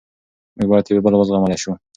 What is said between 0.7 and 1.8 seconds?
باید یو بل و زغملی سو.